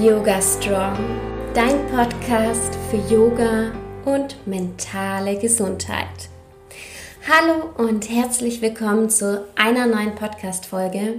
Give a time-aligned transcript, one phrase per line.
[0.00, 0.96] Yoga Strong,
[1.54, 3.72] dein Podcast für Yoga
[4.04, 6.28] und mentale Gesundheit.
[7.26, 11.14] Hallo und herzlich willkommen zu einer neuen Podcast-Folge.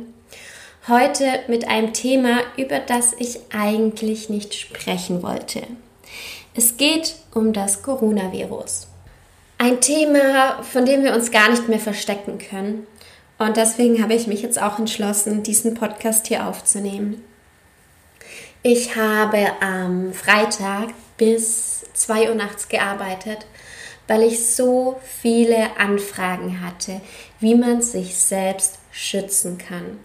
[0.88, 5.64] Heute mit einem Thema, über das ich eigentlich nicht sprechen wollte.
[6.56, 8.88] Es geht um das Coronavirus.
[9.58, 12.88] Ein Thema, von dem wir uns gar nicht mehr verstecken können.
[13.40, 17.26] Und deswegen habe ich mich jetzt auch entschlossen, diesen Podcast hier aufzunehmen.
[18.62, 23.46] Ich habe am Freitag bis 2 Uhr nachts gearbeitet,
[24.06, 27.00] weil ich so viele Anfragen hatte,
[27.40, 30.00] wie man sich selbst schützen kann.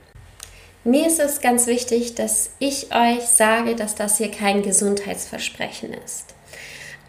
[0.84, 6.26] Mir ist es ganz wichtig, dass ich euch sage, dass das hier kein Gesundheitsversprechen ist.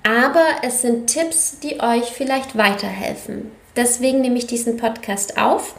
[0.02, 3.52] Aber es sind Tipps, die euch vielleicht weiterhelfen.
[3.76, 5.76] Deswegen nehme ich diesen Podcast auf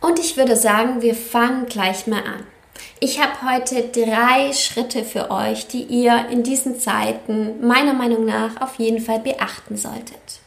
[0.00, 2.55] und ich würde sagen, wir fangen gleich mal an.
[2.98, 8.60] Ich habe heute drei Schritte für euch, die ihr in diesen Zeiten meiner Meinung nach
[8.60, 10.40] auf jeden Fall beachten solltet.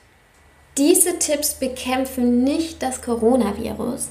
[0.78, 4.10] Diese Tipps bekämpfen nicht das Coronavirus,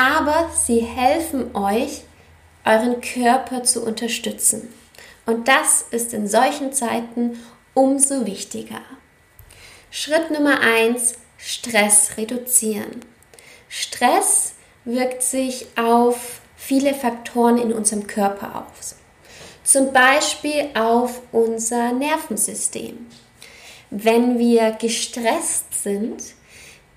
[0.00, 2.02] aber sie helfen euch,
[2.64, 4.72] euren Körper zu unterstützen.
[5.26, 7.38] Und das ist in solchen Zeiten
[7.74, 8.80] umso wichtiger.
[9.90, 13.00] Schritt Nummer eins: Stress reduzieren.
[13.68, 14.54] Stress
[14.84, 18.96] wirkt sich auf viele Faktoren in unserem Körper aus.
[19.64, 23.06] Zum Beispiel auf unser Nervensystem.
[23.90, 26.22] Wenn wir gestresst sind,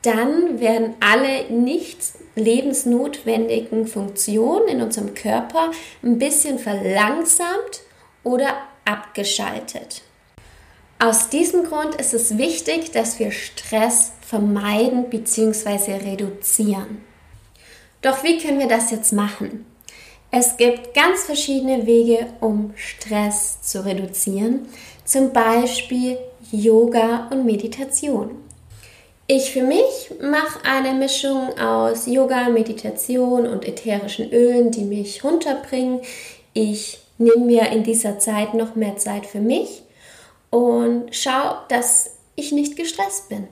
[0.03, 1.97] dann werden alle nicht
[2.35, 7.81] lebensnotwendigen Funktionen in unserem Körper ein bisschen verlangsamt
[8.23, 10.01] oder abgeschaltet.
[10.99, 15.95] Aus diesem Grund ist es wichtig, dass wir Stress vermeiden bzw.
[16.09, 17.06] reduzieren.
[18.07, 19.65] Doch wie können wir das jetzt machen?
[20.31, 24.65] Es gibt ganz verschiedene Wege, um Stress zu reduzieren,
[25.03, 26.17] zum Beispiel
[26.49, 28.31] Yoga und Meditation.
[29.27, 35.99] Ich für mich mache eine Mischung aus Yoga, Meditation und ätherischen Ölen, die mich runterbringen.
[36.53, 39.83] Ich nehme mir in dieser Zeit noch mehr Zeit für mich
[40.49, 43.49] und schaue, dass ich nicht gestresst bin.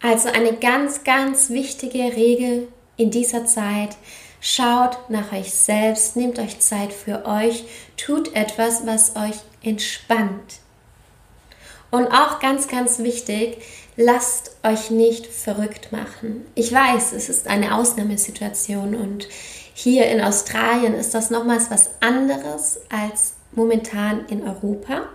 [0.00, 2.68] Also eine ganz, ganz wichtige Regel
[3.00, 3.96] in dieser Zeit.
[4.40, 7.64] Schaut nach euch selbst, nehmt euch Zeit für euch,
[7.96, 10.60] tut etwas, was euch entspannt.
[11.90, 13.58] Und auch ganz, ganz wichtig,
[13.96, 16.46] lasst euch nicht verrückt machen.
[16.54, 19.28] Ich weiß, es ist eine Ausnahmesituation und
[19.74, 25.08] hier in Australien ist das nochmals was anderes als momentan in Europa.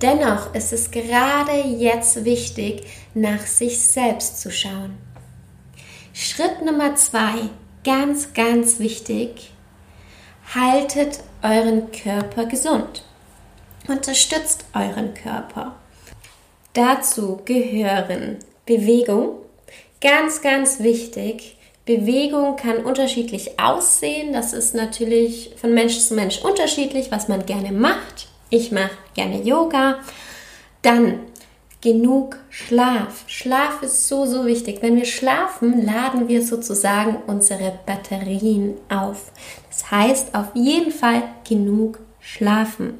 [0.00, 4.96] Dennoch ist es gerade jetzt wichtig, nach sich selbst zu schauen.
[6.38, 7.50] Schritt Nummer zwei,
[7.82, 9.50] ganz, ganz wichtig,
[10.54, 13.02] haltet euren Körper gesund.
[13.88, 15.74] Unterstützt euren Körper.
[16.74, 19.38] Dazu gehören Bewegung,
[20.00, 21.56] ganz, ganz wichtig.
[21.84, 24.32] Bewegung kann unterschiedlich aussehen.
[24.32, 28.28] Das ist natürlich von Mensch zu Mensch unterschiedlich, was man gerne macht.
[28.48, 29.98] Ich mache gerne Yoga.
[30.82, 31.18] Dann
[31.80, 33.24] genug Schlaf.
[33.26, 34.78] Schlaf ist so, so wichtig.
[34.82, 39.32] Wenn wir schlafen, laden wir sozusagen unsere Batterien auf.
[39.68, 42.98] Das heißt, auf jeden Fall genug schlafen.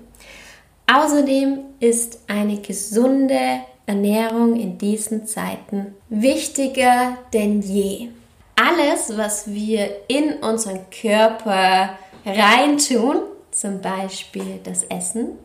[0.86, 8.08] Außerdem ist eine gesunde Ernährung in diesen Zeiten wichtiger denn je.
[8.56, 11.90] Alles, was wir in unseren Körper
[12.24, 13.16] reintun,
[13.50, 15.38] zum Beispiel das Essen,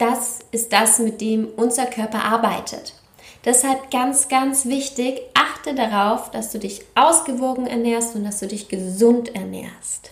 [0.00, 2.94] das ist das, mit dem unser Körper arbeitet.
[3.44, 8.68] Deshalb ganz, ganz wichtig, achte darauf, dass du dich ausgewogen ernährst und dass du dich
[8.68, 10.10] gesund ernährst.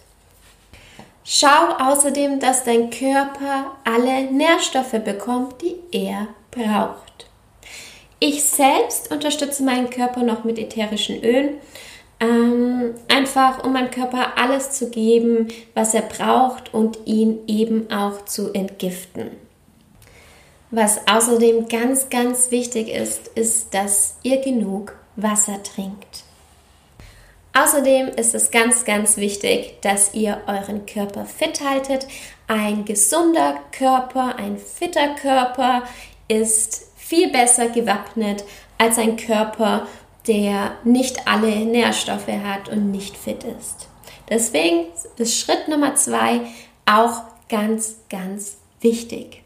[1.25, 7.27] Schau außerdem, dass dein Körper alle Nährstoffe bekommt, die er braucht.
[8.19, 11.59] Ich selbst unterstütze meinen Körper noch mit ätherischen Ölen,
[12.21, 18.25] ähm, einfach um meinem Körper alles zu geben, was er braucht und ihn eben auch
[18.25, 19.48] zu entgiften.
[20.71, 26.25] Was außerdem ganz, ganz wichtig ist, ist, dass ihr genug Wasser trinkt.
[27.55, 32.07] Außerdem ist es ganz, ganz wichtig, dass ihr euren Körper fit haltet.
[32.47, 35.83] Ein gesunder Körper, ein fitter Körper
[36.29, 38.45] ist viel besser gewappnet
[38.77, 39.89] als ein Körper,
[40.27, 43.89] der nicht alle Nährstoffe hat und nicht fit ist.
[44.29, 44.87] Deswegen
[45.17, 46.43] ist Schritt Nummer zwei
[46.85, 49.43] auch ganz, ganz wichtig.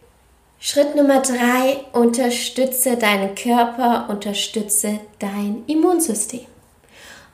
[0.64, 6.46] Schritt Nummer drei, unterstütze deinen Körper, unterstütze dein Immunsystem.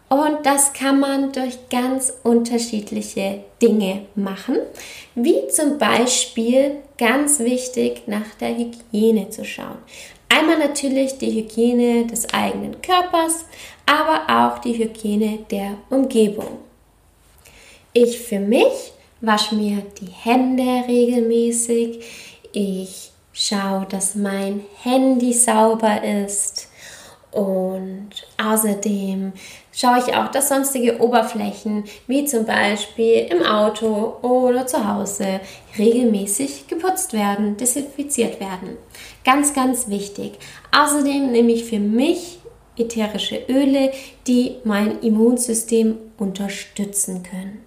[0.08, 4.56] Und das kann man durch ganz unterschiedliche Dinge machen,
[5.14, 9.76] wie zum Beispiel ganz wichtig nach der Hygiene zu schauen.
[10.30, 13.44] Einmal natürlich die Hygiene des eigenen Körpers,
[13.84, 16.60] aber auch die Hygiene der Umgebung.
[17.92, 22.00] Ich für mich wasche mir die Hände regelmäßig.
[22.52, 26.68] Ich schaue, dass mein Handy sauber ist.
[27.30, 28.10] Und
[28.42, 29.32] außerdem
[29.72, 35.40] schaue ich auch, dass sonstige Oberflächen, wie zum Beispiel im Auto oder zu Hause,
[35.78, 38.76] regelmäßig geputzt werden, desinfiziert werden.
[39.24, 40.38] Ganz, ganz wichtig.
[40.72, 42.40] Außerdem nehme ich für mich
[42.76, 43.92] ätherische Öle,
[44.26, 47.64] die mein Immunsystem unterstützen können.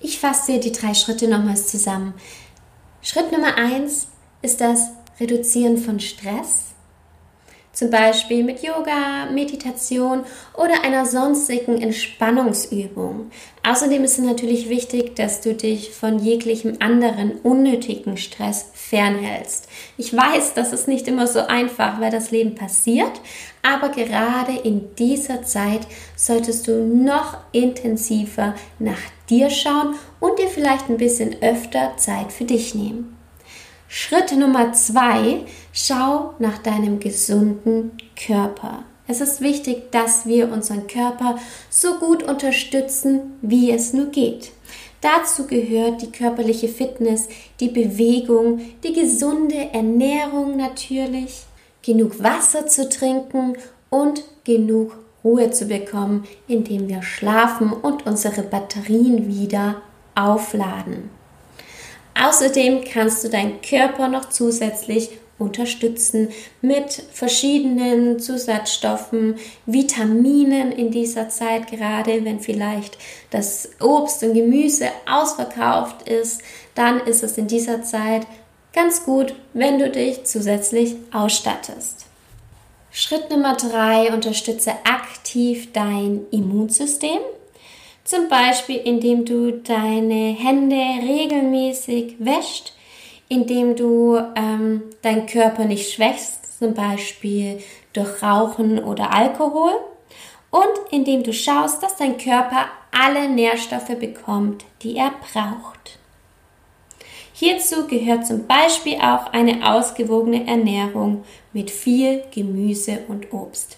[0.00, 2.14] Ich fasse die drei Schritte nochmals zusammen.
[3.02, 4.06] Schritt Nummer eins
[4.42, 4.90] ist das
[5.20, 6.68] Reduzieren von Stress
[7.78, 10.24] zum Beispiel mit Yoga, Meditation
[10.56, 13.30] oder einer sonstigen Entspannungsübung.
[13.64, 19.68] Außerdem ist es natürlich wichtig, dass du dich von jeglichem anderen unnötigen Stress fernhältst.
[19.96, 23.20] Ich weiß, das ist nicht immer so einfach, weil das Leben passiert,
[23.62, 25.82] aber gerade in dieser Zeit
[26.16, 28.98] solltest du noch intensiver nach
[29.30, 33.17] dir schauen und dir vielleicht ein bisschen öfter Zeit für dich nehmen.
[33.90, 37.92] Schritt Nummer zwei, schau nach deinem gesunden
[38.22, 38.84] Körper.
[39.06, 41.38] Es ist wichtig, dass wir unseren Körper
[41.70, 44.52] so gut unterstützen, wie es nur geht.
[45.00, 47.28] Dazu gehört die körperliche Fitness,
[47.60, 51.46] die Bewegung, die gesunde Ernährung natürlich,
[51.82, 53.56] genug Wasser zu trinken
[53.88, 59.80] und genug Ruhe zu bekommen, indem wir schlafen und unsere Batterien wieder
[60.14, 61.08] aufladen.
[62.20, 66.30] Außerdem kannst du deinen Körper noch zusätzlich unterstützen
[66.60, 69.36] mit verschiedenen Zusatzstoffen,
[69.66, 72.98] Vitaminen in dieser Zeit, gerade wenn vielleicht
[73.30, 76.42] das Obst und Gemüse ausverkauft ist,
[76.74, 78.26] dann ist es in dieser Zeit
[78.72, 82.06] ganz gut, wenn du dich zusätzlich ausstattest.
[82.90, 87.20] Schritt Nummer drei, unterstütze aktiv dein Immunsystem.
[88.08, 92.72] Zum Beispiel, indem du deine Hände regelmäßig wäscht,
[93.28, 97.62] indem du ähm, deinen Körper nicht schwächst, zum Beispiel
[97.92, 99.72] durch Rauchen oder Alkohol.
[100.50, 105.98] Und indem du schaust, dass dein Körper alle Nährstoffe bekommt, die er braucht.
[107.34, 113.76] Hierzu gehört zum Beispiel auch eine ausgewogene Ernährung mit viel Gemüse und Obst.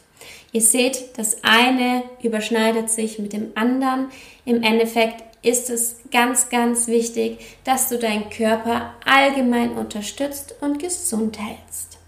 [0.52, 4.08] Ihr seht, das eine überschneidet sich mit dem anderen.
[4.44, 11.38] Im Endeffekt ist es ganz, ganz wichtig, dass du deinen Körper allgemein unterstützt und gesund
[11.38, 11.98] hältst.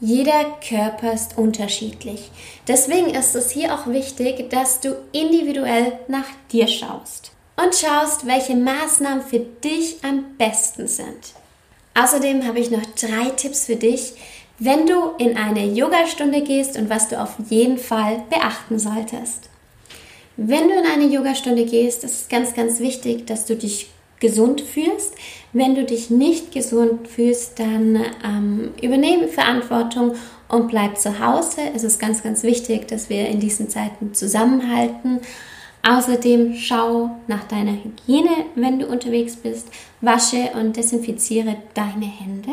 [0.00, 2.30] Jeder Körper ist unterschiedlich.
[2.68, 8.54] Deswegen ist es hier auch wichtig, dass du individuell nach dir schaust und schaust, welche
[8.54, 11.34] Maßnahmen für dich am besten sind.
[11.94, 14.12] Außerdem habe ich noch drei Tipps für dich,
[14.58, 19.48] wenn du in eine Yogastunde gehst und was du auf jeden Fall beachten solltest.
[20.36, 23.90] Wenn du in eine Yogastunde gehst, ist es ganz, ganz wichtig, dass du dich
[24.20, 25.14] gesund fühlst.
[25.52, 30.14] Wenn du dich nicht gesund fühlst, dann ähm, übernehme Verantwortung
[30.48, 31.60] und bleib zu Hause.
[31.74, 35.20] Es ist ganz, ganz wichtig, dass wir in diesen Zeiten zusammenhalten.
[35.82, 39.68] Außerdem schau nach deiner Hygiene, wenn du unterwegs bist.
[40.00, 42.50] Wasche und desinfiziere deine Hände.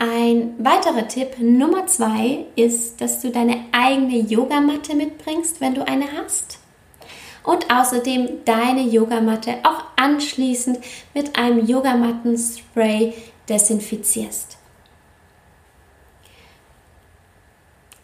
[0.00, 6.04] Ein weiterer Tipp Nummer zwei ist, dass du deine eigene Yogamatte mitbringst, wenn du eine
[6.12, 6.58] hast.
[7.42, 10.78] Und außerdem deine Yogamatte auch anschließend
[11.14, 13.12] mit einem Yogamattenspray
[13.48, 14.56] desinfizierst.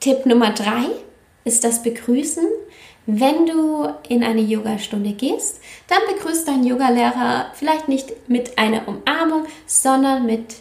[0.01, 0.87] Tipp Nummer drei
[1.45, 2.45] ist das Begrüßen.
[3.07, 9.45] Wenn du in eine Yogastunde gehst, dann begrüßt dein Yogalehrer vielleicht nicht mit einer Umarmung,
[9.67, 10.57] sondern mit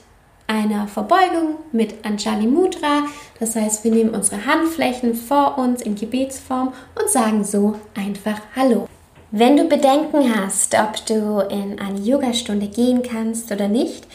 [0.48, 3.04] einer Verbeugung mit Anjali Mudra.
[3.40, 8.88] Das heißt, wir nehmen unsere Handflächen vor uns in Gebetsform und sagen so einfach Hallo.
[9.36, 14.06] Wenn du Bedenken hast, ob du in eine Yogastunde gehen kannst oder nicht,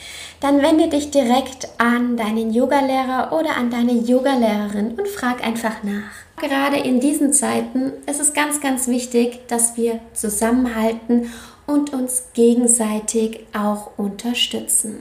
[0.41, 6.41] dann wende dich direkt an deinen Yogalehrer oder an deine Yogalehrerin und frag einfach nach.
[6.41, 11.33] Gerade in diesen Zeiten ist es ganz, ganz wichtig, dass wir zusammenhalten
[11.67, 15.01] und uns gegenseitig auch unterstützen.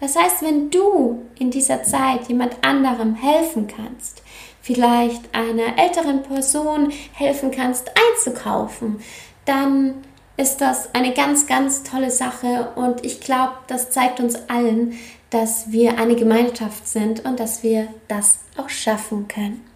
[0.00, 4.22] Das heißt, wenn du in dieser Zeit jemand anderem helfen kannst,
[4.60, 9.00] vielleicht einer älteren Person helfen kannst einzukaufen,
[9.44, 9.94] dann
[10.36, 14.96] ist das eine ganz, ganz tolle Sache und ich glaube, das zeigt uns allen,
[15.30, 19.67] dass wir eine Gemeinschaft sind und dass wir das auch schaffen können.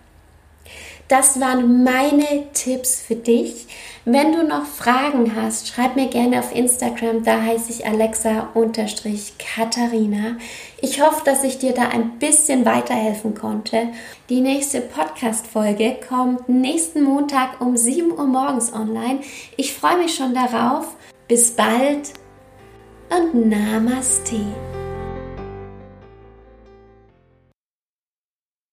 [1.13, 3.67] Das waren meine Tipps für dich.
[4.07, 10.39] Wenn du noch Fragen hast, schreib mir gerne auf Instagram, da heiße ich Alexa-Katharina.
[10.81, 13.89] Ich hoffe, dass ich dir da ein bisschen weiterhelfen konnte.
[14.31, 19.19] Die nächste Podcast-Folge kommt nächsten Montag um 7 Uhr morgens online.
[19.59, 20.97] Ich freue mich schon darauf.
[21.29, 22.15] Bis bald
[23.11, 24.41] und Namaste.